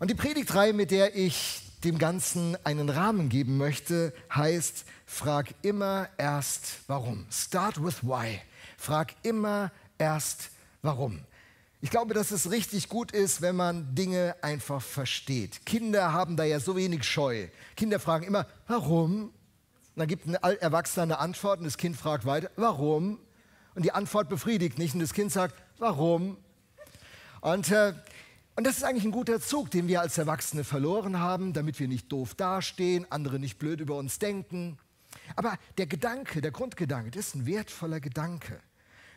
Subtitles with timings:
[0.00, 6.08] Und die Predigtreihe, mit der ich dem Ganzen einen Rahmen geben möchte, heißt, frag immer
[6.18, 7.26] erst warum.
[7.30, 8.40] Start with why.
[8.76, 10.50] Frag immer erst
[10.82, 11.20] warum.
[11.80, 15.66] Ich glaube, dass es richtig gut ist, wenn man Dinge einfach versteht.
[15.66, 17.48] Kinder haben da ja so wenig Scheu.
[17.76, 19.24] Kinder fragen immer, warum?
[19.24, 19.32] Und
[19.96, 23.18] dann gibt ein Erwachsener eine Antwort und das Kind fragt weiter, warum?
[23.74, 26.36] Und die Antwort befriedigt nicht und das Kind sagt, warum?
[27.40, 27.94] Und äh,
[28.58, 31.86] und das ist eigentlich ein guter Zug, den wir als Erwachsene verloren haben, damit wir
[31.86, 34.78] nicht doof dastehen, andere nicht blöd über uns denken.
[35.36, 38.58] Aber der Gedanke, der Grundgedanke, das ist ein wertvoller Gedanke.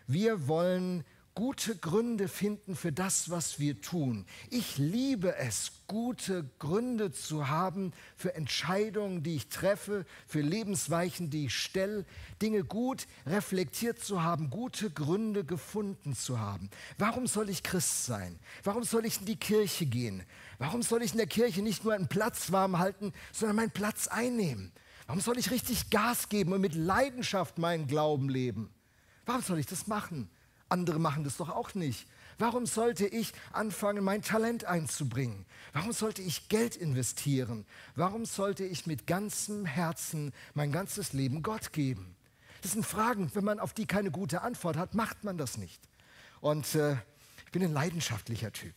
[0.05, 1.03] Wir wollen
[1.33, 4.25] gute Gründe finden für das, was wir tun.
[4.49, 11.45] Ich liebe es, gute Gründe zu haben für Entscheidungen, die ich treffe, für Lebensweichen, die
[11.45, 12.05] ich stelle,
[12.41, 16.69] Dinge gut reflektiert zu haben, gute Gründe gefunden zu haben.
[16.97, 18.39] Warum soll ich Christ sein?
[18.63, 20.23] Warum soll ich in die Kirche gehen?
[20.57, 24.07] Warum soll ich in der Kirche nicht nur einen Platz warm halten, sondern meinen Platz
[24.07, 24.71] einnehmen?
[25.07, 28.69] Warum soll ich richtig Gas geben und mit Leidenschaft meinen Glauben leben?
[29.25, 30.29] Warum soll ich das machen?
[30.71, 32.07] Andere machen das doch auch nicht.
[32.37, 35.45] Warum sollte ich anfangen, mein Talent einzubringen?
[35.73, 37.65] Warum sollte ich Geld investieren?
[37.95, 42.15] Warum sollte ich mit ganzem Herzen mein ganzes Leben Gott geben?
[42.61, 45.81] Das sind Fragen, wenn man auf die keine gute Antwort hat, macht man das nicht.
[46.39, 46.93] Und äh,
[47.45, 48.73] ich bin ein leidenschaftlicher Typ.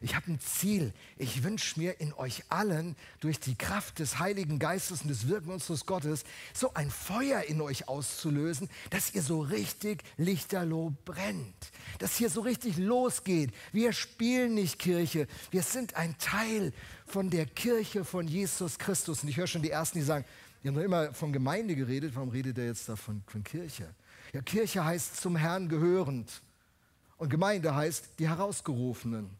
[0.00, 0.92] Ich habe ein Ziel.
[1.16, 5.50] Ich wünsche mir in euch allen durch die Kraft des Heiligen Geistes und des Wirken
[5.50, 11.72] unseres Gottes so ein Feuer in euch auszulösen, dass ihr so richtig lichterloh brennt.
[11.98, 13.52] Dass hier so richtig losgeht.
[13.72, 15.26] Wir spielen nicht Kirche.
[15.50, 16.72] Wir sind ein Teil
[17.06, 19.22] von der Kirche von Jesus Christus.
[19.22, 20.24] Und ich höre schon die Ersten, die sagen,
[20.62, 22.14] ihr habt immer von Gemeinde geredet.
[22.14, 23.94] Warum redet ihr jetzt davon von Kirche?
[24.32, 26.42] Ja, Kirche heißt zum Herrn gehörend.
[27.16, 29.30] Und Gemeinde heißt die Herausgerufenen.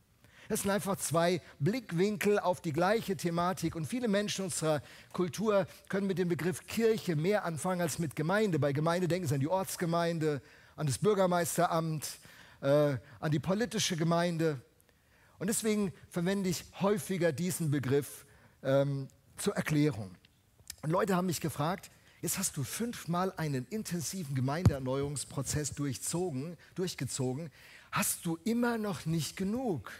[0.49, 3.77] Das sind einfach zwei Blickwinkel auf die gleiche Thematik.
[3.77, 8.59] Und viele Menschen unserer Kultur können mit dem Begriff Kirche mehr anfangen als mit Gemeinde.
[8.59, 10.43] Bei Gemeinde denken sie an die Ortsgemeinde,
[10.77, 12.19] an das Bürgermeisteramt,
[12.61, 14.61] äh, an die politische Gemeinde.
[15.39, 18.25] Und deswegen verwende ich häufiger diesen Begriff
[18.63, 20.15] ähm, zur Erklärung.
[20.83, 21.91] Und Leute haben mich gefragt,
[22.21, 27.51] jetzt hast du fünfmal einen intensiven Gemeindeerneuerungsprozess durchzogen, durchgezogen,
[27.91, 29.91] hast du immer noch nicht genug?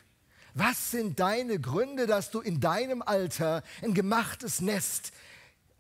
[0.55, 5.13] Was sind deine Gründe, dass du in deinem Alter ein gemachtes Nest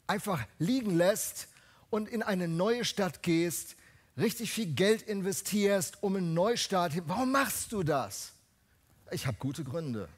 [0.09, 1.49] einfach liegen lässt
[1.91, 3.77] und in eine neue Stadt gehst,
[4.19, 6.93] richtig viel Geld investierst, um einen Neustart?
[7.07, 8.33] Warum machst du das?
[9.13, 10.09] Ich habe gute Gründe.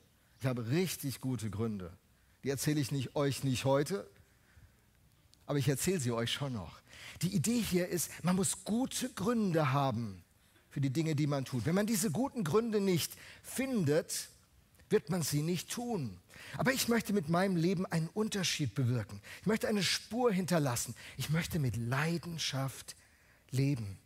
[0.41, 1.93] Ich habe richtig gute Gründe.
[2.43, 4.09] Die erzähle ich nicht, euch nicht heute,
[5.45, 6.81] aber ich erzähle sie euch schon noch.
[7.21, 10.23] Die Idee hier ist, man muss gute Gründe haben
[10.71, 11.67] für die Dinge, die man tut.
[11.67, 13.13] Wenn man diese guten Gründe nicht
[13.43, 14.29] findet,
[14.91, 16.19] wird man sie nicht tun.
[16.57, 19.21] Aber ich möchte mit meinem Leben einen Unterschied bewirken.
[19.41, 20.95] Ich möchte eine Spur hinterlassen.
[21.17, 22.97] Ich möchte mit Leidenschaft
[23.51, 23.99] leben.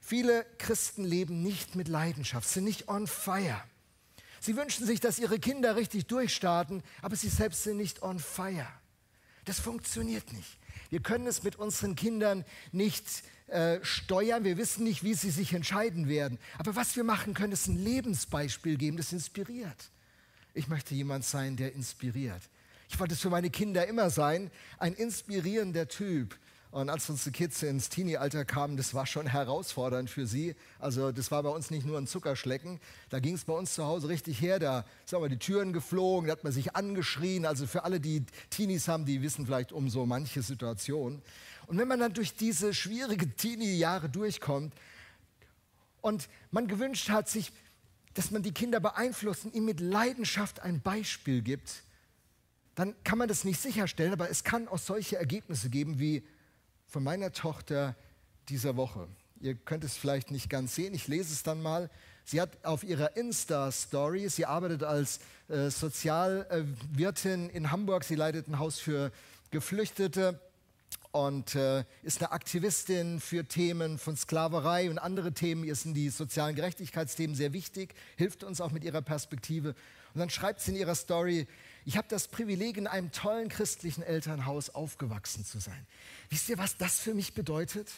[0.00, 3.62] Viele Christen leben nicht mit Leidenschaft, sind nicht on fire.
[4.40, 8.66] Sie wünschen sich, dass ihre Kinder richtig durchstarten, aber sie selbst sind nicht on fire.
[9.44, 10.58] Das funktioniert nicht.
[10.88, 13.04] Wir können es mit unseren Kindern nicht
[13.48, 14.44] äh, steuern.
[14.44, 16.38] Wir wissen nicht, wie sie sich entscheiden werden.
[16.58, 19.90] Aber was wir machen können, ist ein Lebensbeispiel geben, das inspiriert.
[20.54, 22.42] Ich möchte jemand sein, der inspiriert.
[22.88, 26.36] Ich wollte es für meine Kinder immer sein, ein inspirierender Typ.
[26.72, 30.54] Und als unsere Kids ins Teenie-Alter kamen, das war schon herausfordernd für sie.
[30.78, 32.78] Also das war bei uns nicht nur ein Zuckerschlecken.
[33.08, 34.60] Da ging es bei uns zu Hause richtig her.
[34.60, 37.44] Da sind wir die Türen geflogen, da hat man sich angeschrien.
[37.44, 41.22] Also für alle, die Teenies haben, die wissen vielleicht um so manche Situation.
[41.66, 44.72] Und wenn man dann durch diese schwierigen Teenie-Jahre durchkommt
[46.02, 47.52] und man gewünscht hat, sich
[48.14, 51.82] dass man die Kinder beeinflussen, ihnen mit Leidenschaft ein Beispiel gibt,
[52.74, 56.24] dann kann man das nicht sicherstellen, aber es kann auch solche Ergebnisse geben wie
[56.86, 57.94] von meiner Tochter
[58.48, 59.06] dieser Woche.
[59.40, 61.90] Ihr könnt es vielleicht nicht ganz sehen, ich lese es dann mal.
[62.24, 68.58] Sie hat auf ihrer Insta-Story, sie arbeitet als äh, Sozialwirtin in Hamburg, sie leitet ein
[68.58, 69.10] Haus für
[69.50, 70.40] Geflüchtete
[71.12, 75.64] und äh, ist eine Aktivistin für Themen von Sklaverei und andere Themen.
[75.64, 79.74] Ihr sind die sozialen Gerechtigkeitsthemen sehr wichtig, hilft uns auch mit ihrer Perspektive.
[80.14, 81.46] Und dann schreibt sie in ihrer Story,
[81.84, 85.86] ich habe das Privileg, in einem tollen christlichen Elternhaus aufgewachsen zu sein.
[86.28, 87.90] Wisst ihr, was das für mich bedeutet?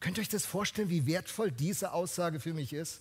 [0.00, 3.00] Könnt ihr euch das vorstellen, wie wertvoll diese Aussage für mich ist?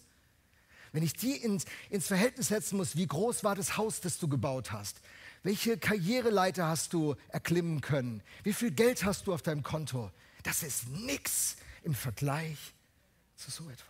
[0.93, 4.27] Wenn ich die ins, ins Verhältnis setzen muss, wie groß war das Haus, das du
[4.27, 5.01] gebaut hast?
[5.43, 8.23] Welche Karriereleiter hast du erklimmen können?
[8.43, 10.09] Wie viel Geld hast du auf deinem Konto?
[10.43, 12.57] Das ist nichts im Vergleich
[13.35, 13.83] zu so etwas.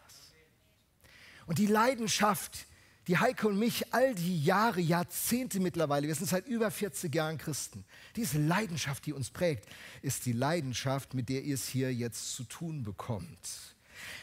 [1.45, 2.65] Und die Leidenschaft,
[3.07, 7.37] die Heike und mich all die Jahre, Jahrzehnte mittlerweile, wir sind seit über 40 Jahren
[7.37, 7.85] Christen,
[8.15, 9.67] diese Leidenschaft, die uns prägt,
[10.01, 13.75] ist die Leidenschaft, mit der ihr es hier jetzt zu tun bekommt.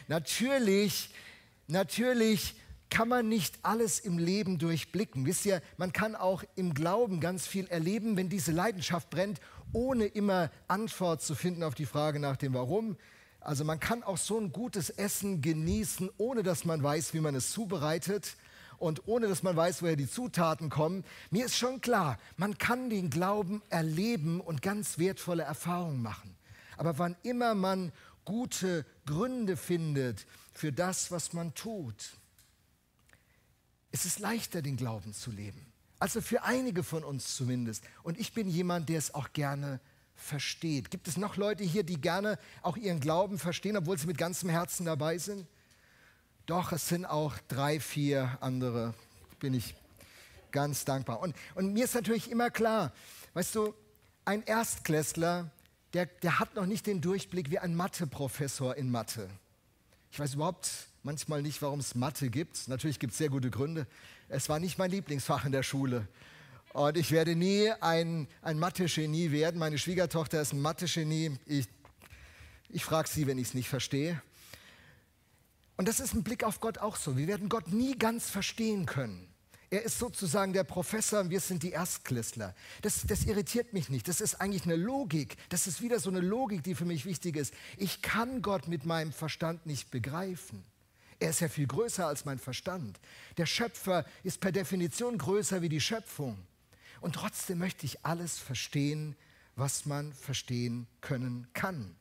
[0.07, 1.11] Natürlich,
[1.67, 2.55] natürlich
[2.91, 5.25] kann man nicht alles im Leben durchblicken.
[5.25, 9.39] Wisst ihr, man kann auch im Glauben ganz viel erleben, wenn diese Leidenschaft brennt,
[9.73, 12.97] ohne immer Antwort zu finden auf die Frage nach dem Warum.
[13.39, 17.33] Also man kann auch so ein gutes Essen genießen, ohne dass man weiß, wie man
[17.33, 18.35] es zubereitet
[18.77, 21.05] und ohne dass man weiß, woher die Zutaten kommen.
[21.29, 26.35] Mir ist schon klar, man kann den Glauben erleben und ganz wertvolle Erfahrungen machen.
[26.77, 27.93] Aber wann immer man
[28.25, 32.20] gute Gründe findet für das, was man tut,
[33.91, 35.65] es ist leichter, den Glauben zu leben.
[35.99, 37.83] Also für einige von uns zumindest.
[38.03, 39.79] Und ich bin jemand, der es auch gerne
[40.15, 40.89] versteht.
[40.89, 44.49] Gibt es noch Leute hier, die gerne auch ihren Glauben verstehen, obwohl sie mit ganzem
[44.49, 45.45] Herzen dabei sind?
[46.45, 48.93] Doch, es sind auch drei, vier andere.
[49.39, 49.75] Bin ich
[50.51, 51.19] ganz dankbar.
[51.19, 52.91] Und, und mir ist natürlich immer klar,
[53.33, 53.73] weißt du,
[54.25, 55.51] ein Erstklässler,
[55.93, 59.29] der, der hat noch nicht den Durchblick wie ein Mathe-Professor in Mathe.
[60.11, 62.67] Ich weiß überhaupt manchmal nicht, warum es Mathe gibt.
[62.67, 63.87] Natürlich gibt es sehr gute Gründe.
[64.29, 66.07] Es war nicht mein Lieblingsfach in der Schule.
[66.73, 69.59] Und ich werde nie ein, ein Mathe-Genie werden.
[69.59, 71.37] Meine Schwiegertochter ist ein Mathe-Genie.
[71.45, 71.67] Ich,
[72.69, 74.21] ich frage sie, wenn ich es nicht verstehe.
[75.77, 77.17] Und das ist ein Blick auf Gott auch so.
[77.17, 79.27] Wir werden Gott nie ganz verstehen können.
[79.69, 82.53] Er ist sozusagen der Professor und wir sind die Erstklässler.
[82.81, 84.07] Das, das irritiert mich nicht.
[84.09, 85.37] Das ist eigentlich eine Logik.
[85.47, 87.53] Das ist wieder so eine Logik, die für mich wichtig ist.
[87.77, 90.65] Ich kann Gott mit meinem Verstand nicht begreifen.
[91.21, 92.99] Er ist ja viel größer als mein Verstand.
[93.37, 96.35] Der Schöpfer ist per Definition größer wie die Schöpfung.
[96.99, 99.15] Und trotzdem möchte ich alles verstehen,
[99.55, 101.95] was man verstehen können kann.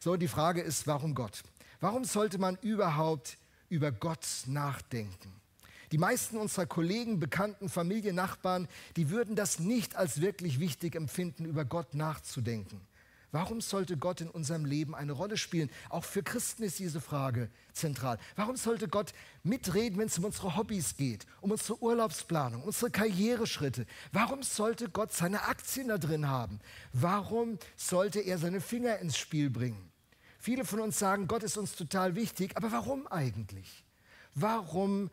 [0.00, 1.44] So, die Frage ist, warum Gott?
[1.78, 3.38] Warum sollte man überhaupt
[3.68, 5.40] über Gott nachdenken?
[5.92, 8.66] Die meisten unserer Kollegen, Bekannten, Familie, Nachbarn,
[8.96, 12.80] die würden das nicht als wirklich wichtig empfinden, über Gott nachzudenken.
[13.34, 15.68] Warum sollte Gott in unserem Leben eine Rolle spielen?
[15.88, 18.16] Auch für Christen ist diese Frage zentral.
[18.36, 23.86] Warum sollte Gott mitreden, wenn es um unsere Hobbys geht, um unsere Urlaubsplanung, unsere Karriereschritte?
[24.12, 26.60] Warum sollte Gott seine Aktien da drin haben?
[26.92, 29.90] Warum sollte er seine Finger ins Spiel bringen?
[30.38, 33.84] Viele von uns sagen, Gott ist uns total wichtig, aber warum eigentlich?
[34.36, 35.10] Warum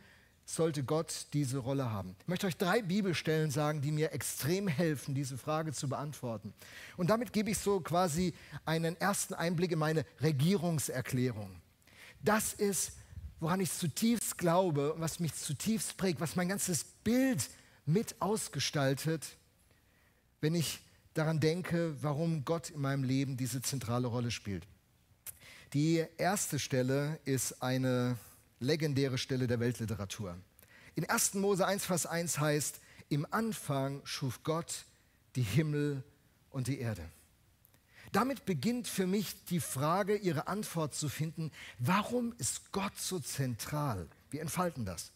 [0.56, 2.16] sollte Gott diese Rolle haben?
[2.22, 6.54] Ich möchte euch drei Bibelstellen sagen, die mir extrem helfen, diese Frage zu beantworten.
[6.98, 8.34] Und damit gebe ich so quasi
[8.66, 11.62] einen ersten Einblick in meine Regierungserklärung.
[12.24, 12.94] Das ist,
[13.40, 17.50] woran ich zutiefst glaube und was mich zutiefst prägt, was mein ganzes Bild
[17.86, 19.38] mit ausgestaltet,
[20.40, 20.80] wenn ich
[21.14, 24.66] daran denke, warum Gott in meinem Leben diese zentrale Rolle spielt.
[25.74, 28.18] Die erste Stelle ist eine
[28.62, 30.38] legendäre Stelle der Weltliteratur.
[30.96, 31.34] In 1.
[31.36, 32.80] Mose 1, Vers 1 heißt,
[33.10, 34.86] im Anfang schuf Gott
[35.36, 36.04] die Himmel
[36.50, 37.04] und die Erde.
[38.12, 44.08] Damit beginnt für mich die Frage, ihre Antwort zu finden, warum ist Gott so zentral?
[44.30, 45.12] Wir entfalten das.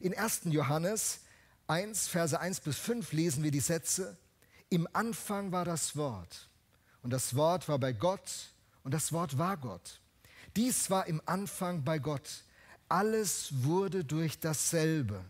[0.00, 0.42] In 1.
[0.46, 1.20] Johannes
[1.66, 4.16] 1, Verse 1 bis 5 lesen wir die Sätze,
[4.70, 6.48] im Anfang war das Wort
[7.02, 8.50] und das Wort war bei Gott
[8.82, 10.00] und das Wort war Gott.
[10.56, 12.44] Dies war im Anfang bei Gott
[12.92, 15.24] alles wurde durch dasselbe.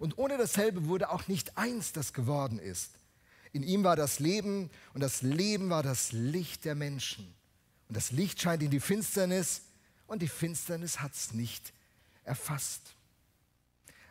[0.00, 2.90] Und ohne dasselbe wurde auch nicht eins, das geworden ist.
[3.52, 7.32] In ihm war das Leben und das Leben war das Licht der Menschen.
[7.88, 9.62] Und das Licht scheint in die Finsternis
[10.08, 11.72] und die Finsternis hat es nicht
[12.24, 12.82] erfasst.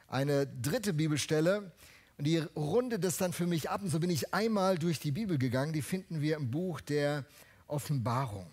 [0.08, 1.72] Eine dritte Bibelstelle,
[2.18, 5.12] und die rundet das dann für mich ab, und so bin ich einmal durch die
[5.12, 7.25] Bibel gegangen, die finden wir im Buch der
[7.68, 8.50] Offenbarung.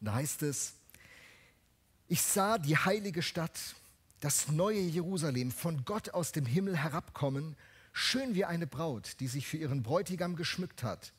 [0.00, 0.74] Da heißt es,
[2.12, 3.58] ich sah die heilige Stadt,
[4.20, 7.56] das neue Jerusalem, von Gott aus dem Himmel herabkommen,
[7.94, 11.14] schön wie eine Braut, die sich für ihren Bräutigam geschmückt hat.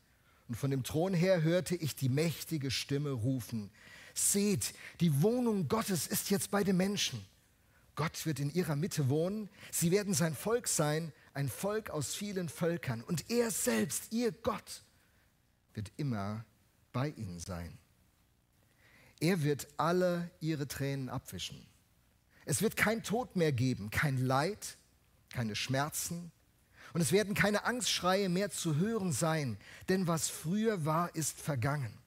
[0.48, 3.72] Und von dem Thron her hörte ich die mächtige Stimme rufen,
[4.14, 7.26] Seht, die Wohnung Gottes ist jetzt bei den Menschen.
[7.96, 12.50] Gott wird in ihrer Mitte wohnen, sie werden sein Volk sein, ein Volk aus vielen
[12.50, 13.02] Völkern.
[13.02, 14.84] Und er selbst, ihr Gott,
[15.74, 16.46] wird immer
[16.92, 17.80] bei ihnen sein.
[19.20, 21.66] Er wird alle ihre Tränen abwischen.
[22.46, 24.78] Es wird kein Tod mehr geben, kein Leid,
[25.30, 26.32] keine Schmerzen.
[26.94, 29.58] Und es werden keine Angstschreie mehr zu hören sein,
[29.90, 31.98] denn was früher war, ist vergangen.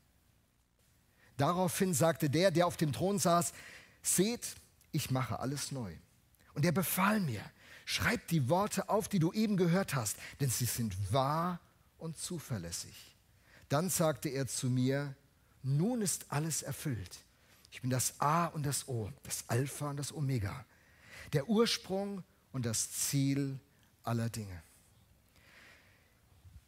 [1.37, 3.53] Daraufhin sagte der, der auf dem Thron saß,
[4.03, 4.57] seht,
[4.93, 5.93] ich mache alles neu.
[6.55, 7.43] Und er befahl mir,
[7.85, 11.61] schreib die Worte auf, die du eben gehört hast, denn sie sind wahr
[11.99, 13.17] und zuverlässig.
[13.69, 15.15] Dann sagte er zu mir,
[15.67, 17.19] nun ist alles erfüllt.
[17.71, 20.65] Ich bin das A und das O, das Alpha und das Omega,
[21.33, 23.59] der Ursprung und das Ziel
[24.03, 24.63] aller Dinge.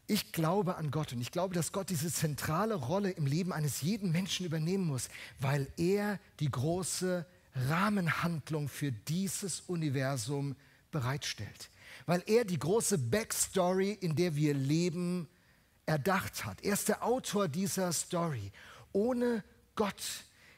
[0.06, 3.82] Ich glaube an Gott und ich glaube, dass Gott diese zentrale Rolle im Leben eines
[3.82, 10.56] jeden Menschen übernehmen muss, weil er die große Rahmenhandlung für dieses Universum
[10.90, 11.70] bereitstellt.
[12.06, 15.28] Weil er die große Backstory, in der wir leben,
[15.84, 16.62] erdacht hat.
[16.62, 18.52] Er ist der Autor dieser Story.
[18.92, 20.02] Ohne Gott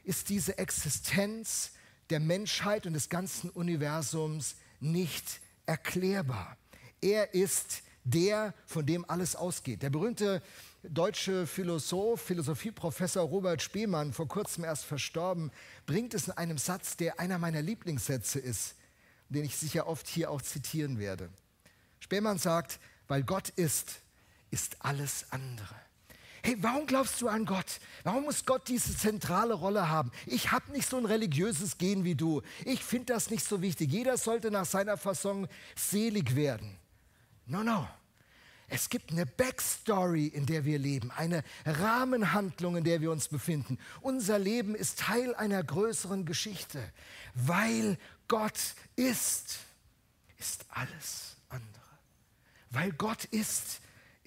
[0.05, 1.73] ist diese Existenz
[2.11, 6.57] der Menschheit und des ganzen Universums nicht erklärbar.
[7.01, 9.83] Er ist der, von dem alles ausgeht.
[9.83, 10.43] Der berühmte
[10.83, 15.51] deutsche Philosoph, Philosophieprofessor Robert Spemann, vor kurzem erst verstorben,
[15.87, 18.77] bringt es in einem Satz, der einer meiner Lieblingssätze ist,
[19.29, 21.31] den ich sicher oft hier auch zitieren werde.
[22.01, 24.01] Spemann sagt, weil Gott ist,
[24.51, 25.75] ist alles andere.
[26.43, 27.81] Hey, warum glaubst du an Gott?
[28.03, 30.11] Warum muss Gott diese zentrale Rolle haben?
[30.27, 32.43] Ich habe nicht so ein religiöses Gen wie du.
[32.65, 33.93] Ich finde das nicht so wichtig.
[33.93, 36.79] Jeder sollte nach seiner Fassung selig werden.
[37.47, 37.87] No, no.
[38.73, 43.79] Es gibt eine Backstory, in der wir leben, eine Rahmenhandlung, in der wir uns befinden.
[44.01, 46.81] Unser Leben ist Teil einer größeren Geschichte.
[47.35, 48.59] Weil Gott
[48.95, 49.59] ist,
[50.39, 51.67] ist alles andere.
[52.71, 53.81] Weil Gott ist,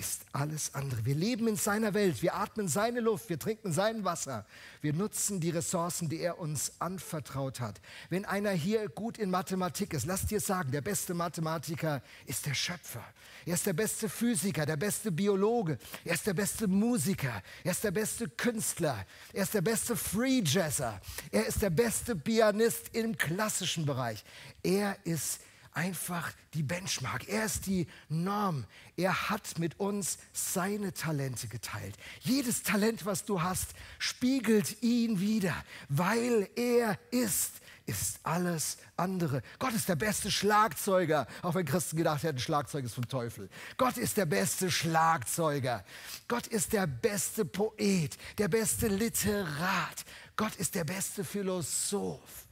[0.03, 1.05] ist alles andere.
[1.05, 4.45] Wir leben in seiner Welt, wir atmen seine Luft, wir trinken sein Wasser,
[4.81, 7.79] wir nutzen die Ressourcen, die er uns anvertraut hat.
[8.09, 12.53] Wenn einer hier gut in Mathematik ist, lass dir sagen, der beste Mathematiker ist der
[12.53, 13.03] Schöpfer.
[13.45, 17.83] Er ist der beste Physiker, der beste Biologe, er ist der beste Musiker, er ist
[17.83, 20.99] der beste Künstler, er ist der beste Free Jazzer,
[21.31, 24.23] er ist der beste Pianist im klassischen Bereich.
[24.63, 25.39] Er ist
[25.73, 27.27] einfach die Benchmark.
[27.27, 28.65] Er ist die Norm.
[28.95, 31.95] Er hat mit uns seine Talente geteilt.
[32.21, 35.55] Jedes Talent, was du hast, spiegelt ihn wieder,
[35.89, 39.41] weil er ist ist alles andere.
[39.59, 43.49] Gott ist der beste Schlagzeuger, auch wenn Christen gedacht hätten, Schlagzeug ist vom Teufel.
[43.77, 45.83] Gott ist der beste Schlagzeuger.
[46.27, 50.05] Gott ist der beste Poet, der beste Literat.
[50.35, 52.47] Gott ist der beste Philosoph.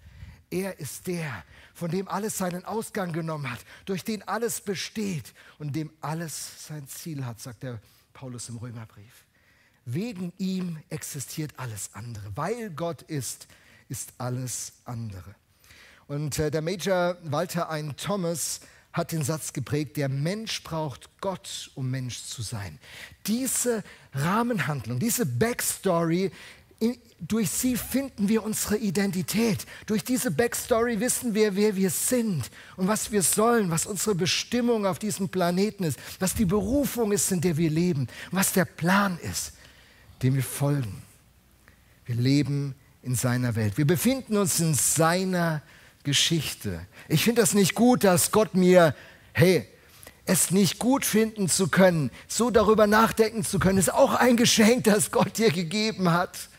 [0.52, 1.44] Er ist der,
[1.74, 6.88] von dem alles seinen Ausgang genommen hat, durch den alles besteht und dem alles sein
[6.88, 7.80] Ziel hat, sagt der
[8.14, 9.26] Paulus im Römerbrief.
[9.86, 12.32] Wegen ihm existiert alles andere.
[12.36, 13.48] Weil Gott ist,
[13.90, 15.36] ist alles andere.
[16.08, 18.60] Und äh, der Major Walter ein Thomas
[18.94, 22.78] hat den Satz geprägt, der Mensch braucht Gott, um Mensch zu sein.
[23.26, 26.32] Diese Rahmenhandlung, diese Backstory
[27.20, 29.66] durch sie finden wir unsere Identität.
[29.86, 34.88] Durch diese Backstory wissen wir, wer wir sind und was wir sollen, was unsere Bestimmung
[34.88, 39.20] auf diesem Planeten ist, was die Berufung ist, in der wir leben, was der Plan
[39.20, 39.54] ist,
[40.24, 41.04] dem wir folgen.
[42.06, 42.74] Wir leben
[43.04, 43.78] in seiner Welt.
[43.78, 45.62] Wir befinden uns in seiner
[46.04, 46.88] Geschichte.
[47.08, 48.96] Ich finde das nicht gut, dass Gott mir,
[49.34, 49.68] hey,
[50.26, 54.86] es nicht gut finden zu können, so darüber nachdenken zu können, ist auch ein Geschenk,
[54.86, 56.50] das Gott dir gegeben hat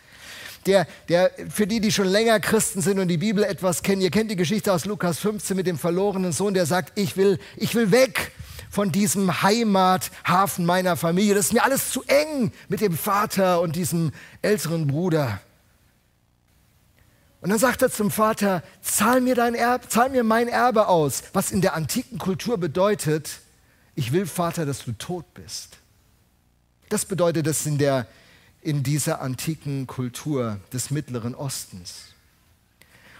[0.66, 4.10] der, der, für die, die schon länger Christen sind und die Bibel etwas kennen, ihr
[4.10, 7.74] kennt die Geschichte aus Lukas 15 mit dem verlorenen Sohn, der sagt, ich will, ich
[7.74, 8.32] will weg
[8.70, 11.34] von diesem Heimathafen meiner Familie.
[11.34, 15.40] Das ist mir alles zu eng mit dem Vater und diesem älteren Bruder.
[17.42, 21.24] Und dann sagt er zum Vater, zahl mir, dein Erbe, zahl mir mein Erbe aus,
[21.32, 23.40] was in der antiken Kultur bedeutet,
[23.94, 25.76] ich will, Vater, dass du tot bist.
[26.88, 28.06] Das bedeutet es in der
[28.62, 32.12] in dieser antiken Kultur des Mittleren Ostens.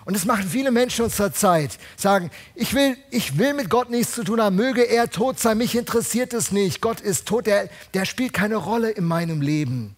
[0.04, 1.78] Und das machen viele Menschen unserer Zeit.
[1.96, 5.58] Sagen, ich will, ich will mit Gott nichts zu tun haben, möge er tot sein,
[5.58, 6.80] mich interessiert es nicht.
[6.80, 9.94] Gott ist tot, der, der spielt keine Rolle in meinem Leben.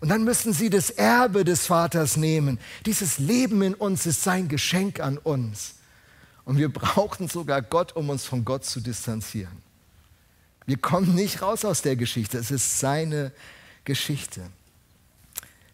[0.00, 2.58] Und dann müssen sie das Erbe des Vaters nehmen.
[2.86, 5.74] Dieses Leben in uns ist sein Geschenk an uns.
[6.44, 9.62] Und wir brauchen sogar Gott, um uns von Gott zu distanzieren.
[10.66, 12.38] Wir kommen nicht raus aus der Geschichte.
[12.38, 13.32] Es ist seine
[13.84, 14.42] Geschichte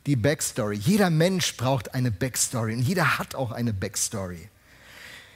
[0.08, 0.76] die Backstory.
[0.76, 4.48] Jeder Mensch braucht eine Backstory und jeder hat auch eine Backstory.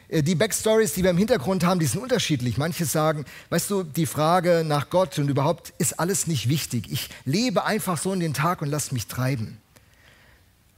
[0.09, 2.57] Äh, die Backstories, die wir im Hintergrund haben, die sind unterschiedlich.
[2.57, 6.91] Manche sagen, weißt du, die Frage nach Gott und überhaupt ist alles nicht wichtig.
[6.91, 9.59] Ich lebe einfach so in den Tag und lass mich treiben.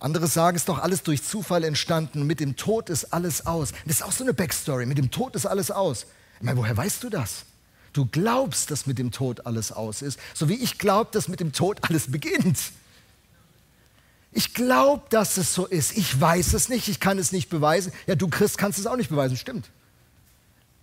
[0.01, 2.27] Andere sagen, es ist doch alles durch Zufall entstanden.
[2.27, 3.71] Mit dem Tod ist alles aus.
[3.87, 4.87] Das ist auch so eine Backstory.
[4.87, 6.07] Mit dem Tod ist alles aus.
[6.41, 7.45] Ich meine, woher weißt du das?
[7.93, 11.39] Du glaubst, dass mit dem Tod alles aus ist, so wie ich glaube, dass mit
[11.39, 12.59] dem Tod alles beginnt.
[14.37, 15.97] Ich glaube, dass es so ist.
[15.97, 17.93] Ich weiß es nicht, ich kann es nicht beweisen.
[18.09, 19.71] Ja, du Christ kannst es auch nicht beweisen, stimmt.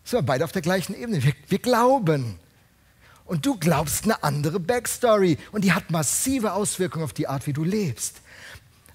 [0.05, 1.21] Sind wir beide auf der gleichen Ebene.
[1.21, 2.39] Wir, wir glauben.
[3.25, 5.37] Und du glaubst eine andere Backstory.
[5.51, 8.21] Und die hat massive Auswirkungen auf die Art, wie du lebst.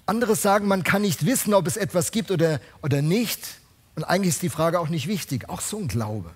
[0.07, 3.59] Andere sagen, man kann nicht wissen, ob es etwas gibt oder, oder nicht.
[3.95, 5.49] Und eigentlich ist die Frage auch nicht wichtig.
[5.49, 6.31] Auch so ein Glaube.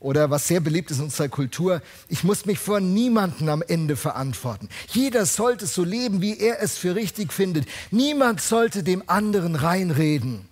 [0.00, 3.96] Oder was sehr beliebt ist in unserer Kultur, ich muss mich vor niemanden am Ende
[3.96, 4.70] verantworten.
[4.88, 7.66] Jeder sollte so leben, wie er es für richtig findet.
[7.90, 10.48] Niemand sollte dem anderen reinreden.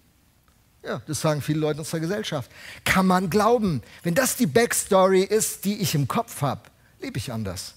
[0.82, 2.50] Ja, das sagen viele Leute in unserer Gesellschaft.
[2.84, 3.82] Kann man glauben.
[4.02, 6.62] Wenn das die Backstory ist, die ich im Kopf habe,
[7.00, 7.74] lebe ich anders.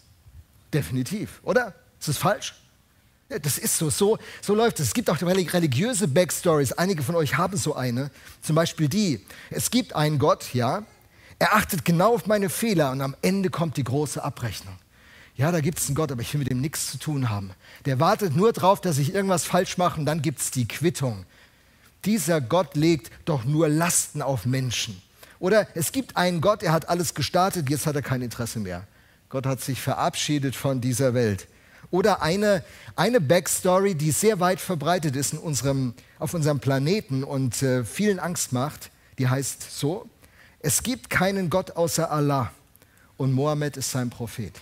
[0.73, 1.73] Definitiv, oder?
[1.99, 2.53] Ist das falsch?
[3.29, 4.87] Ja, das ist so, so, so läuft es.
[4.87, 6.73] Es gibt auch religiöse Backstories.
[6.73, 8.11] Einige von euch haben so eine.
[8.41, 9.25] Zum Beispiel die.
[9.49, 10.83] Es gibt einen Gott, ja,
[11.41, 14.75] er achtet genau auf meine Fehler und am Ende kommt die große Abrechnung.
[15.35, 17.49] Ja, da gibt es einen Gott, aber ich will mit dem nichts zu tun haben.
[17.85, 21.25] Der wartet nur darauf, dass ich irgendwas falsch mache und dann gibt es die Quittung.
[22.05, 25.01] Dieser Gott legt doch nur Lasten auf Menschen.
[25.39, 28.85] Oder es gibt einen Gott, er hat alles gestartet, jetzt hat er kein Interesse mehr.
[29.29, 31.47] Gott hat sich verabschiedet von dieser Welt.
[31.89, 32.63] Oder eine,
[32.95, 38.19] eine Backstory, die sehr weit verbreitet ist in unserem, auf unserem Planeten und äh, vielen
[38.19, 40.07] Angst macht, die heißt so,
[40.63, 42.51] es gibt keinen Gott außer Allah
[43.17, 44.61] und Mohammed ist sein Prophet.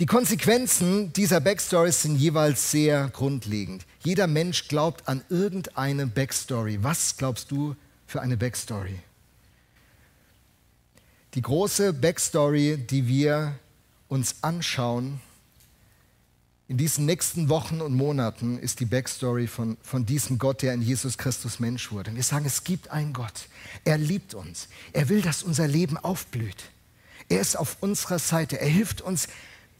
[0.00, 3.86] Die Konsequenzen dieser Backstories sind jeweils sehr grundlegend.
[4.02, 6.82] Jeder Mensch glaubt an irgendeine Backstory.
[6.82, 8.98] Was glaubst du für eine Backstory?
[11.34, 13.54] Die große Backstory, die wir
[14.08, 15.20] uns anschauen,
[16.72, 20.80] in diesen nächsten Wochen und Monaten ist die Backstory von, von diesem Gott, der in
[20.80, 22.14] Jesus Christus Mensch wurde.
[22.16, 23.46] Wir sagen, es gibt einen Gott.
[23.84, 24.68] Er liebt uns.
[24.94, 26.70] Er will, dass unser Leben aufblüht.
[27.28, 28.58] Er ist auf unserer Seite.
[28.58, 29.28] Er hilft uns,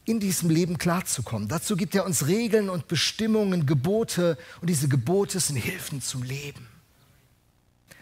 [0.04, 1.48] in diesem Leben klarzukommen.
[1.48, 4.36] Dazu gibt er uns Regeln und Bestimmungen, Gebote.
[4.60, 6.68] Und diese Gebote sind Hilfen zum Leben.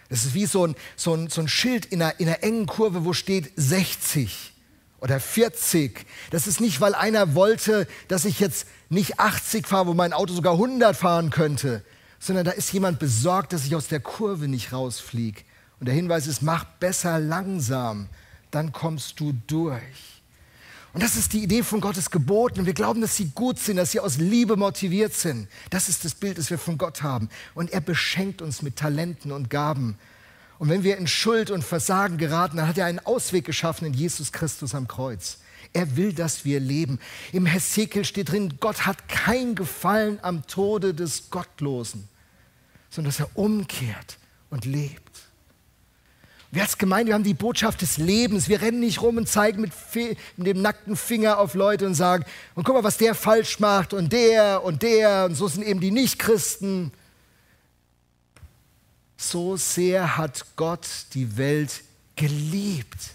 [0.08, 2.66] Das ist wie so ein, so ein, so ein Schild in einer, in einer engen
[2.66, 4.52] Kurve, wo steht 60
[5.00, 6.06] oder 40.
[6.30, 10.34] Das ist nicht, weil einer wollte, dass ich jetzt nicht 80 fahre, wo mein Auto
[10.34, 11.82] sogar 100 fahren könnte,
[12.18, 15.42] sondern da ist jemand besorgt, dass ich aus der Kurve nicht rausfliege.
[15.78, 18.08] Und der Hinweis ist, mach besser langsam,
[18.50, 20.20] dann kommst du durch.
[20.92, 22.60] Und das ist die Idee von Gottes Geboten.
[22.60, 25.48] Und wir glauben, dass sie gut sind, dass sie aus Liebe motiviert sind.
[25.70, 27.28] Das ist das Bild, das wir von Gott haben.
[27.54, 29.96] Und er beschenkt uns mit Talenten und Gaben.
[30.60, 33.94] Und wenn wir in Schuld und Versagen geraten, dann hat er einen Ausweg geschaffen in
[33.94, 35.38] Jesus Christus am Kreuz.
[35.72, 37.00] Er will, dass wir leben.
[37.32, 42.08] Im Hesekiel steht drin, Gott hat kein Gefallen am Tode des Gottlosen,
[42.90, 44.18] sondern dass er umkehrt
[44.50, 45.22] und lebt.
[46.50, 48.50] Wir als Gemeinde wir haben die Botschaft des Lebens.
[48.50, 49.72] Wir rennen nicht rum und zeigen mit,
[50.36, 53.94] mit, dem nackten Finger auf Leute und sagen, und guck mal, was der falsch macht
[53.94, 56.92] und der und der und so sind eben die Nichtchristen.
[59.22, 61.82] So sehr hat Gott die Welt
[62.16, 63.14] geliebt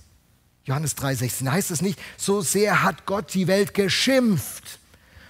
[0.65, 4.79] Johannes 3,16 heißt es nicht, so sehr hat Gott die Welt geschimpft,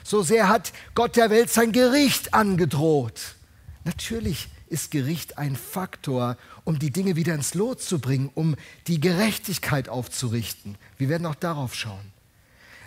[0.04, 3.36] so sehr hat Gott der Welt sein Gericht angedroht.
[3.84, 8.56] Natürlich ist Gericht ein Faktor, um die Dinge wieder ins Lot zu bringen, um
[8.88, 10.78] die Gerechtigkeit aufzurichten.
[10.98, 12.15] Wir werden auch darauf schauen.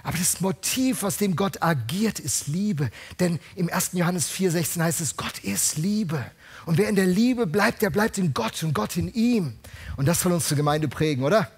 [0.08, 2.90] Aber das Motiv, aus dem Gott agiert, ist Liebe.
[3.20, 3.90] Denn im 1.
[3.92, 6.24] Johannes 4,16 heißt es, Gott ist Liebe.
[6.64, 9.58] Und wer in der Liebe bleibt, der bleibt in Gott und Gott in ihm.
[9.98, 11.50] Und das soll uns zur Gemeinde prägen, oder?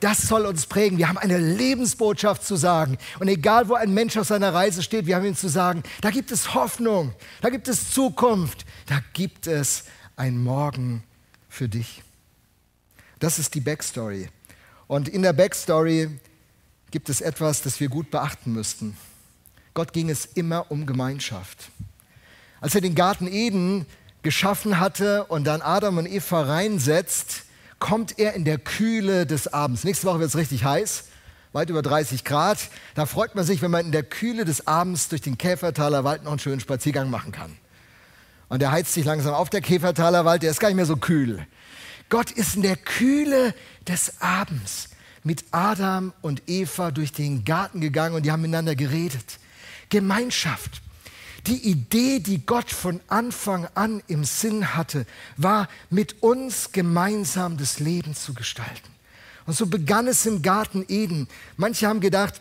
[0.00, 0.98] Das soll uns prägen.
[0.98, 2.98] Wir haben eine Lebensbotschaft zu sagen.
[3.18, 6.10] Und egal, wo ein Mensch auf seiner Reise steht, wir haben ihm zu sagen, da
[6.10, 9.84] gibt es Hoffnung, da gibt es Zukunft, da gibt es
[10.16, 11.02] ein Morgen
[11.48, 12.02] für dich.
[13.20, 14.28] Das ist die Backstory.
[14.86, 16.10] Und in der Backstory
[16.96, 18.96] gibt es etwas, das wir gut beachten müssten.
[19.74, 21.70] Gott ging es immer um Gemeinschaft.
[22.58, 23.84] Als er den Garten Eden
[24.22, 27.42] geschaffen hatte und dann Adam und Eva reinsetzt,
[27.78, 29.84] kommt er in der Kühle des Abends.
[29.84, 31.04] Nächste Woche wird es richtig heiß,
[31.52, 32.56] weit über 30 Grad.
[32.94, 36.24] Da freut man sich, wenn man in der Kühle des Abends durch den Käfertaler Wald
[36.24, 37.58] noch einen schönen Spaziergang machen kann.
[38.48, 40.96] Und der heizt sich langsam auf, der Käfertaler Wald, der ist gar nicht mehr so
[40.96, 41.46] kühl.
[42.08, 43.54] Gott ist in der Kühle
[43.86, 44.95] des Abends
[45.26, 49.40] mit Adam und Eva durch den Garten gegangen und die haben miteinander geredet.
[49.88, 50.80] Gemeinschaft,
[51.48, 55.04] die Idee, die Gott von Anfang an im Sinn hatte,
[55.36, 58.88] war, mit uns gemeinsam das Leben zu gestalten.
[59.46, 61.26] Und so begann es im Garten Eden.
[61.56, 62.40] Manche haben gedacht,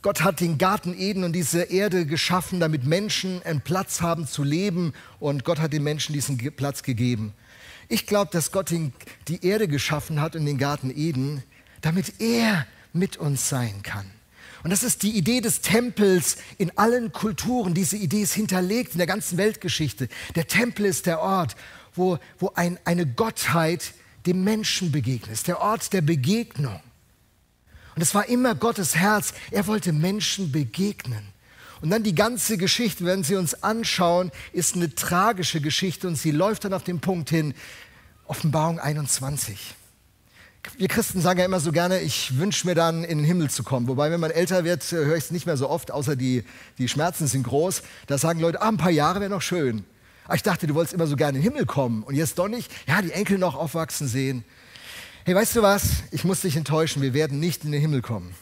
[0.00, 4.42] Gott hat den Garten Eden und diese Erde geschaffen, damit Menschen einen Platz haben zu
[4.42, 7.34] leben und Gott hat den Menschen diesen Platz gegeben.
[7.88, 11.42] Ich glaube, dass Gott die Erde geschaffen hat und den Garten Eden,
[11.80, 14.10] damit er mit uns sein kann.
[14.62, 17.74] Und das ist die Idee des Tempels in allen Kulturen.
[17.74, 20.08] Diese Idee ist hinterlegt in der ganzen Weltgeschichte.
[20.34, 21.54] Der Tempel ist der Ort,
[21.94, 23.94] wo, wo ein, eine Gottheit
[24.26, 25.30] dem Menschen begegnet.
[25.30, 26.80] ist der Ort der Begegnung.
[27.94, 29.34] Und es war immer Gottes Herz.
[29.50, 31.28] Er wollte Menschen begegnen.
[31.80, 36.30] Und dann die ganze Geschichte, wenn Sie uns anschauen, ist eine tragische Geschichte und sie
[36.30, 37.54] läuft dann auf den Punkt hin,
[38.26, 39.74] Offenbarung 21.
[40.76, 43.62] Wir Christen sagen ja immer so gerne, ich wünsche mir dann in den Himmel zu
[43.62, 43.88] kommen.
[43.88, 46.44] Wobei, wenn man älter wird, äh, höre ich es nicht mehr so oft, außer die,
[46.78, 47.82] die Schmerzen sind groß.
[48.06, 49.84] Da sagen Leute, ah, ein paar Jahre wäre noch schön.
[50.24, 52.02] Aber ich dachte, du wolltest immer so gerne in den Himmel kommen.
[52.02, 52.70] Und jetzt doch nicht?
[52.86, 54.44] Ja, die Enkel noch aufwachsen sehen.
[55.24, 56.04] Hey, weißt du was?
[56.10, 58.34] Ich muss dich enttäuschen, wir werden nicht in den Himmel kommen.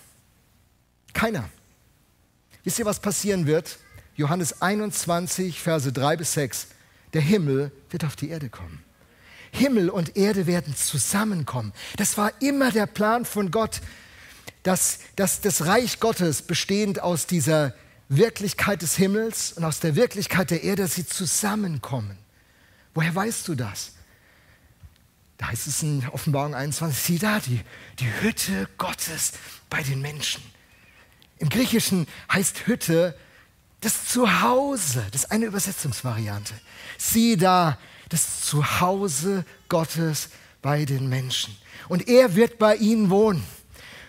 [1.12, 1.48] Keiner.
[2.62, 3.78] Wisst ihr, was passieren wird?
[4.16, 6.68] Johannes 21, Verse 3 bis 6.
[7.12, 8.82] Der Himmel wird auf die Erde kommen.
[9.54, 11.72] Himmel und Erde werden zusammenkommen.
[11.96, 13.80] Das war immer der Plan von Gott,
[14.64, 17.74] dass, dass das Reich Gottes, bestehend aus dieser
[18.08, 22.18] Wirklichkeit des Himmels und aus der Wirklichkeit der Erde, sie zusammenkommen.
[22.94, 23.92] Woher weißt du das?
[25.38, 27.60] Da heißt es in Offenbarung 21, sieh da, die,
[27.98, 29.32] die Hütte Gottes
[29.70, 30.42] bei den Menschen.
[31.38, 33.16] Im Griechischen heißt Hütte
[33.80, 36.54] das Zuhause, das ist eine Übersetzungsvariante.
[36.96, 40.28] Sieh da, das Zuhause Gottes
[40.62, 41.56] bei den Menschen.
[41.88, 43.44] Und er wird bei ihnen wohnen.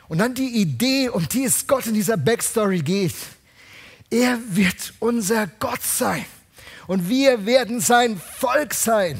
[0.08, 3.16] Und dann die Idee, um die es Gott in dieser Backstory geht.
[4.12, 6.26] Er wird unser Gott sein.
[6.88, 9.20] Und wir werden sein Volk sein.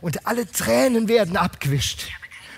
[0.00, 2.08] Und alle Tränen werden abgewischt.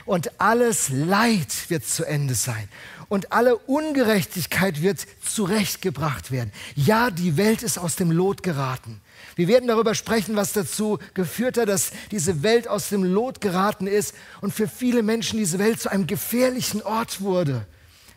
[0.04, 2.68] Und alles Leid wird zu Ende sein
[3.08, 6.52] und alle Ungerechtigkeit wird zurechtgebracht werden.
[6.74, 9.00] Ja, die Welt ist aus dem Lot geraten.
[9.36, 13.86] Wir werden darüber sprechen, was dazu geführt hat, dass diese Welt aus dem Lot geraten
[13.86, 17.66] ist und für viele Menschen diese Welt zu einem gefährlichen Ort wurde.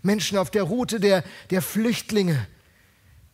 [0.01, 2.47] Menschen auf der Route der, der Flüchtlinge,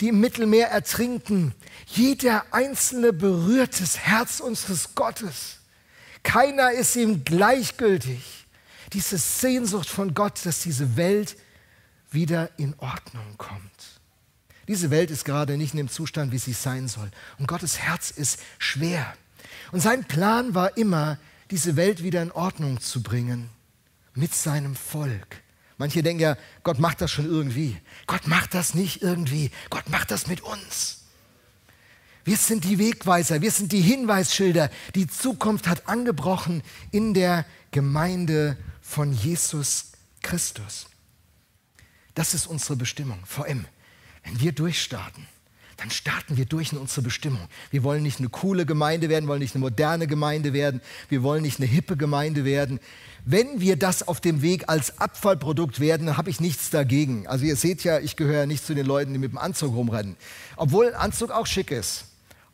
[0.01, 1.53] die im Mittelmeer ertrinken.
[1.85, 5.59] Jeder einzelne berührt das Herz unseres Gottes.
[6.23, 8.47] Keiner ist ihm gleichgültig.
[8.93, 11.37] Diese Sehnsucht von Gott, dass diese Welt
[12.09, 13.94] wieder in Ordnung kommt.
[14.67, 17.09] Diese Welt ist gerade nicht in dem Zustand, wie sie sein soll.
[17.37, 19.13] Und Gottes Herz ist schwer.
[19.71, 21.17] Und sein Plan war immer,
[21.51, 23.49] diese Welt wieder in Ordnung zu bringen
[24.15, 25.41] mit seinem Volk.
[25.77, 27.77] Manche denken ja, Gott macht das schon irgendwie.
[28.07, 29.51] Gott macht das nicht irgendwie.
[29.69, 31.01] Gott macht das mit uns.
[32.23, 34.71] Wir sind die Wegweiser, wir sind die Hinweisschilder.
[34.95, 39.91] Die Zukunft hat angebrochen in der Gemeinde von Jesus
[40.23, 40.87] Christus.
[42.15, 43.67] Das ist unsere Bestimmung, VM.
[44.25, 45.25] Wenn wir durchstarten,
[45.77, 47.47] dann starten wir durch in unsere Bestimmung.
[47.69, 51.43] Wir wollen nicht eine coole Gemeinde werden, wollen nicht eine moderne Gemeinde werden, wir wollen
[51.43, 52.79] nicht eine hippe Gemeinde werden.
[53.25, 57.27] Wenn wir das auf dem Weg als Abfallprodukt werden, dann habe ich nichts dagegen.
[57.27, 60.15] Also ihr seht ja, ich gehöre nicht zu den Leuten, die mit dem Anzug rumrennen.
[60.55, 62.05] Obwohl ein Anzug auch schick ist.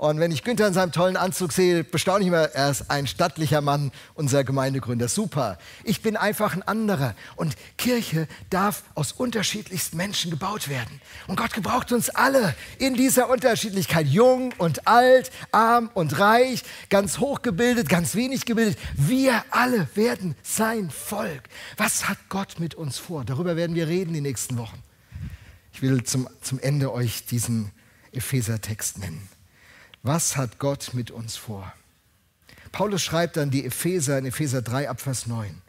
[0.01, 3.05] Und wenn ich Günther in seinem tollen Anzug sehe, bestaune ich immer, er ist ein
[3.05, 5.07] stattlicher Mann, unser Gemeindegründer.
[5.07, 5.59] Super.
[5.83, 7.13] Ich bin einfach ein anderer.
[7.35, 10.99] Und Kirche darf aus unterschiedlichsten Menschen gebaut werden.
[11.27, 14.07] Und Gott gebraucht uns alle in dieser Unterschiedlichkeit.
[14.07, 18.79] Jung und alt, arm und reich, ganz hochgebildet, ganz wenig gebildet.
[18.95, 21.43] Wir alle werden sein Volk.
[21.77, 23.23] Was hat Gott mit uns vor?
[23.23, 24.81] Darüber werden wir reden die nächsten Wochen.
[25.73, 27.69] Ich will zum, zum Ende euch diesen
[28.11, 29.30] Epheser-Text nennen.
[30.03, 31.71] Was hat Gott mit uns vor?
[32.71, 35.61] Paulus schreibt dann die Epheser in Epheser 3 ab Vers 9.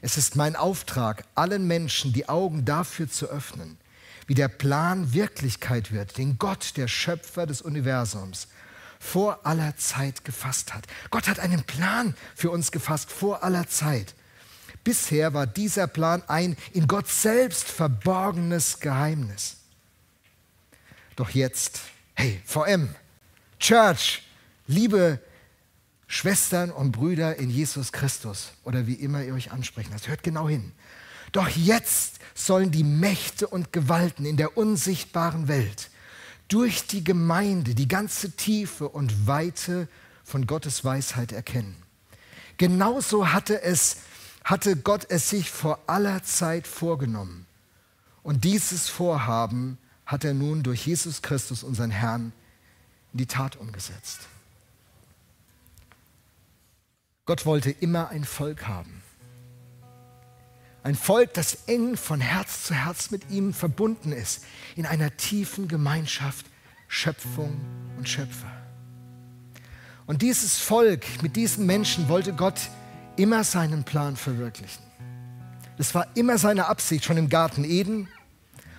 [0.00, 3.78] Es ist mein Auftrag, allen Menschen die Augen dafür zu öffnen,
[4.26, 8.48] wie der Plan Wirklichkeit wird, den Gott, der Schöpfer des Universums,
[8.98, 10.86] vor aller Zeit gefasst hat.
[11.10, 14.14] Gott hat einen Plan für uns gefasst, vor aller Zeit.
[14.82, 19.56] Bisher war dieser Plan ein in Gott selbst verborgenes Geheimnis.
[21.16, 21.80] Doch jetzt,
[22.14, 22.88] hey, VM,
[23.58, 24.22] Church,
[24.66, 25.20] liebe
[26.06, 30.48] Schwestern und Brüder in Jesus Christus oder wie immer ihr euch ansprechen lasst, hört genau
[30.48, 30.72] hin.
[31.32, 35.90] Doch jetzt sollen die Mächte und Gewalten in der unsichtbaren Welt
[36.48, 39.86] durch die Gemeinde die ganze Tiefe und Weite
[40.24, 41.76] von Gottes Weisheit erkennen.
[42.56, 43.98] Genauso hatte, es,
[44.44, 47.46] hatte Gott es sich vor aller Zeit vorgenommen.
[48.22, 52.32] Und dieses Vorhaben hat er nun durch Jesus Christus, unseren Herrn,
[53.12, 54.20] in die Tat umgesetzt.
[57.26, 59.02] Gott wollte immer ein Volk haben.
[60.82, 64.44] Ein Volk, das eng von Herz zu Herz mit ihm verbunden ist,
[64.76, 66.46] in einer tiefen Gemeinschaft
[66.86, 67.60] Schöpfung
[67.98, 68.50] und Schöpfer.
[70.06, 72.58] Und dieses Volk, mit diesen Menschen wollte Gott
[73.16, 74.82] immer seinen Plan verwirklichen.
[75.76, 78.08] Das war immer seine Absicht, schon im Garten Eden.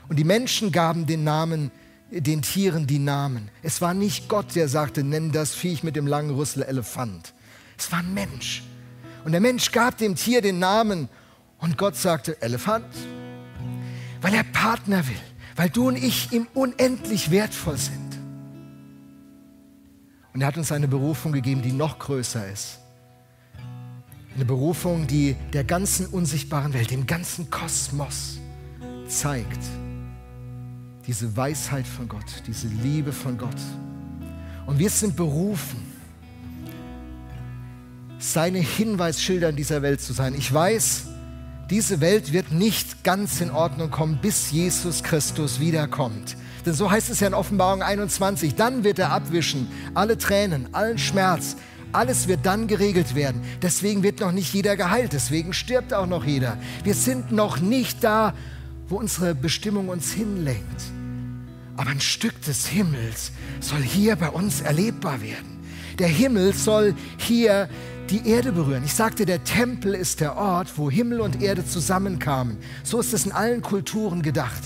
[0.08, 1.72] Und die Menschen gaben den Namen
[2.12, 3.50] den Tieren die Namen.
[3.62, 7.34] Es war nicht Gott, der sagte, nenn das Viech mit dem langen Rüssel Elefant.
[7.78, 8.64] Es war ein Mensch.
[9.24, 11.10] Und der Mensch gab dem Tier den Namen
[11.60, 12.86] und Gott sagte, Elefant.
[14.22, 15.16] Weil er Partner will,
[15.56, 18.18] weil du und ich ihm unendlich wertvoll sind.
[20.34, 22.80] Und er hat uns eine Berufung gegeben, die noch größer ist.
[24.36, 28.40] Eine Berufung, die der ganzen unsichtbaren Welt, dem ganzen Kosmos
[29.08, 29.60] zeigt,
[31.10, 33.58] diese Weisheit von Gott, diese Liebe von Gott.
[34.68, 35.84] Und wir sind berufen,
[38.20, 40.36] seine Hinweisschilder in dieser Welt zu sein.
[40.36, 41.08] Ich weiß,
[41.68, 46.38] diese Welt wird nicht ganz in Ordnung kommen, bis Jesus Christus wiederkommt.
[46.64, 51.00] Denn so heißt es ja in Offenbarung 21, dann wird er abwischen alle Tränen, allen
[51.00, 51.56] Schmerz,
[51.92, 53.42] alles wird dann geregelt werden.
[53.64, 56.60] Deswegen wird noch nicht jeder geheilt, deswegen stirbt auch noch jeder.
[56.84, 58.36] Wir sind noch nicht da,
[58.88, 60.99] wo unsere Bestimmung uns hinlenkt.
[61.80, 65.64] Aber ein Stück des Himmels soll hier bei uns erlebbar werden.
[65.98, 67.70] Der Himmel soll hier
[68.10, 68.84] die Erde berühren.
[68.84, 72.58] Ich sagte, der Tempel ist der Ort, wo Himmel und Erde zusammenkamen.
[72.84, 74.62] So ist es in allen Kulturen gedacht.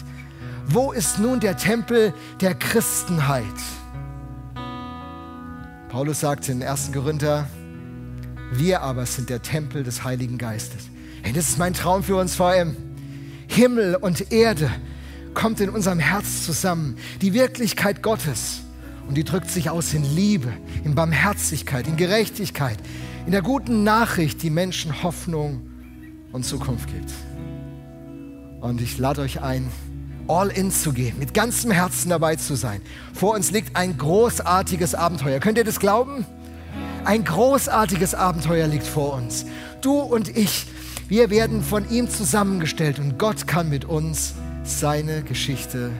[0.65, 3.43] Wo ist nun der Tempel der Christenheit?
[5.89, 6.93] Paulus sagte in 1.
[6.93, 7.47] Korinther,
[8.53, 10.89] wir aber sind der Tempel des Heiligen Geistes.
[11.21, 12.75] Hey, das ist mein Traum für uns VM.
[13.45, 14.71] Himmel und Erde
[15.33, 16.97] kommt in unserem Herz zusammen.
[17.21, 18.61] Die Wirklichkeit Gottes.
[19.07, 22.77] Und die drückt sich aus in Liebe, in Barmherzigkeit, in Gerechtigkeit,
[23.25, 25.61] in der guten Nachricht, die Menschen Hoffnung
[26.31, 27.11] und Zukunft gibt.
[28.61, 29.69] Und ich lade euch ein,
[30.27, 32.81] all in zu gehen, mit ganzem Herzen dabei zu sein.
[33.13, 35.39] Vor uns liegt ein großartiges Abenteuer.
[35.39, 36.25] Könnt ihr das glauben?
[37.03, 39.45] Ein großartiges Abenteuer liegt vor uns.
[39.81, 40.65] Du und ich,
[41.09, 44.33] wir werden von ihm zusammengestellt und Gott kann mit uns
[44.63, 45.91] seine Geschichte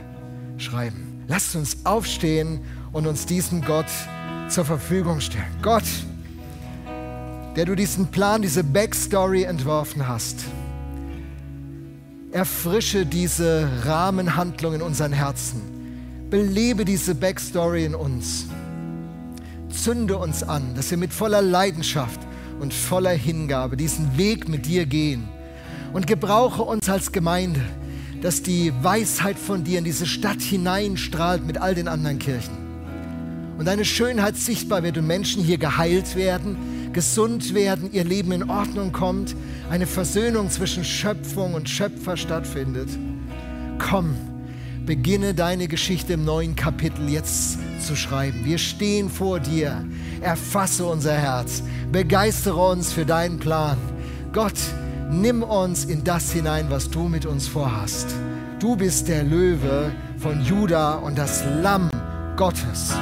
[0.58, 1.24] schreiben.
[1.28, 3.86] Lasst uns aufstehen und uns diesem Gott
[4.50, 5.46] zur Verfügung stellen.
[5.62, 5.84] Gott,
[7.56, 10.46] der du diesen Plan, diese Backstory entworfen hast,
[12.32, 15.62] erfrische diese Rahmenhandlung in unseren Herzen.
[16.30, 18.46] Belebe diese Backstory in uns.
[19.70, 22.20] Zünde uns an, dass wir mit voller Leidenschaft
[22.60, 25.28] und voller Hingabe diesen Weg mit dir gehen.
[25.94, 27.62] Und gebrauche uns als Gemeinde,
[28.24, 32.54] dass die Weisheit von dir in diese Stadt hineinstrahlt mit all den anderen Kirchen.
[33.58, 36.56] Und deine Schönheit sichtbar wird und Menschen hier geheilt werden,
[36.94, 39.36] gesund werden, ihr Leben in Ordnung kommt,
[39.70, 42.88] eine Versöhnung zwischen Schöpfung und Schöpfer stattfindet.
[43.78, 44.16] Komm,
[44.86, 48.46] beginne deine Geschichte im neuen Kapitel jetzt zu schreiben.
[48.46, 49.86] Wir stehen vor dir.
[50.22, 51.62] Erfasse unser Herz.
[51.92, 53.78] Begeistere uns für deinen Plan.
[54.32, 54.56] Gott,
[55.22, 58.08] nimm uns in das hinein, was du mit uns vorhast.
[58.60, 61.90] Du bist der Löwe von Juda und das Lamm
[62.36, 62.94] Gottes.